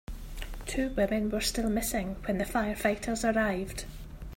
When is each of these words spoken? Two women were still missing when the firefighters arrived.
Two 0.65 0.89
women 0.97 1.29
were 1.29 1.41
still 1.41 1.69
missing 1.69 2.15
when 2.25 2.39
the 2.39 2.43
firefighters 2.43 3.23
arrived. 3.35 3.85